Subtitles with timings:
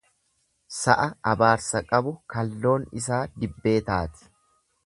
[0.77, 1.03] Sa'a
[1.33, 4.31] abaarsa qabu kalloon isaa dibbee taati.